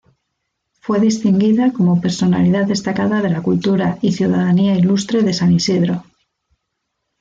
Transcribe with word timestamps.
Fue 0.79 0.99
distinguida 0.99 1.71
como 1.73 2.01
personalidad 2.01 2.65
destacada 2.65 3.21
de 3.21 3.29
la 3.29 3.43
cultura 3.43 3.99
y 4.01 4.13
ciudadanía 4.13 4.73
ilustre 4.73 5.21
de 5.21 5.31
San 5.31 5.51
Isidro. 5.51 6.03